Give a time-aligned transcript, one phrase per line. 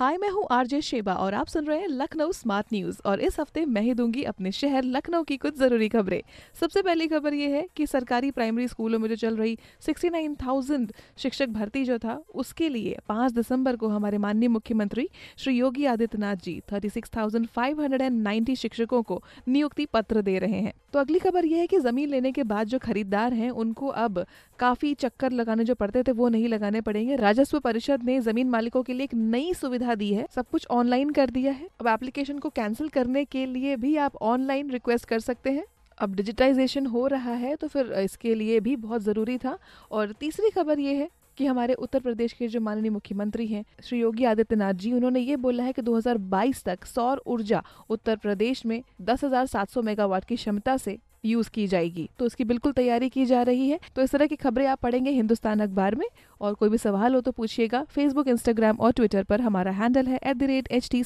[0.00, 3.38] हाय मैं हूँ RJ Sheba और आप सुन रहे हैं लखनऊ स्मार्ट न्यूज़ और इस
[3.40, 6.20] हफ़्ते मैं ही दूँगी अपने शहर लखनऊ की कुछ ज़रूरी खबरें।
[6.60, 11.48] सबसे पहली खबर ये है कि सरकारी प्राइमरी स्कूलों में जो चल रही 69,000 शिक्षक
[11.48, 16.60] भर्ती जो था उसके लिए 5 दिसंबर को हमारे माननीय मुख्यमंत्री श्री योगी आदित्यनाथ जी
[16.72, 22.08] 36,590 शिक्षकों को नियुक्ति पत्र दे रहे हैं। तो अगली खबर यह है कि ज़मीन
[22.08, 24.24] लेने के बाद जो खरीदार हैं उनको अब
[24.58, 28.82] काफ़ी चक्कर लगाने जो पड़ते थे वो नहीं लगाने पड़ेंगे। राजस्व परिषद ने ज़मीन मालिकों
[28.82, 32.38] के लिए एक नई सुविधा दी है सब कुछ ऑनलाइन कर दिया है। अब एप्लीकेशन
[32.38, 35.64] को कैंसिल करने के लिए भी आप ऑनलाइन रिक्वेस्ट कर सकते हैं।
[35.98, 39.58] अब डिजिटाइजेशन हो रहा है तो फिर इसके लिए भी बहुत ज़रूरी था।
[39.90, 41.08] और तीसरी खबर ये है
[41.38, 45.36] कि हमारे उत्तर प्रदेश के जो माननीय मुख्यमंत्री हैं श्री योगी आदित्यनाथ जी उन्होंने ये
[45.36, 50.98] बोला है कि 2022 तक सौर ऊर्जा उत्तर प्रदेश में 10,700 मेगावाट की क्षमता से
[51.24, 54.36] यूज़ की जाएगी। तो उसकी बिल्कुल तैयारी की जा रही है। तो इस तरह की
[54.36, 56.06] खबरें आप पढ़ेंगे हिंदुस्तान अखबार में।
[56.40, 60.18] और कोई भी सवाल हो तो पूछिएगा। फेसबुक इंस्टाग्राम और ट्विटर पर हमारा हैंडल है
[60.24, 61.02] at the rate H T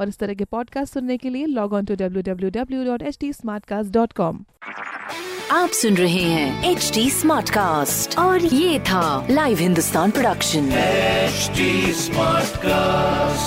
[0.00, 3.02] और इस तरह के पॉडकास्ट सुनने के लिए log on to W W W dot
[3.02, 3.32] H T
[3.90, 4.44] dot com
[5.50, 10.68] आप सुन रहे हैं एच डी स्मार्ट कास्ट और ये था live Hindustan production
[11.96, 13.37] smart cast